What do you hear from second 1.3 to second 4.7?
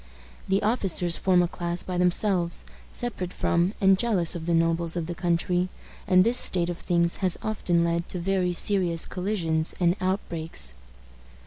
a class by themselves, separate from, and jealous of the